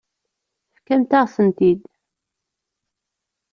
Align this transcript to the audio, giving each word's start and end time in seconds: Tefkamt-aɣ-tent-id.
Tefkamt-aɣ-tent-id. 0.75 1.79